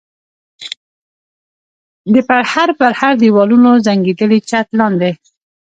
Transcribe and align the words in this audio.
د 2.13 2.15
پرهر 2.27 2.69
پرهر 2.79 3.13
دېوالونو 3.21 3.71
زنګېدلي 3.85 4.39
چت 4.49 4.67
لاندې. 4.79 5.11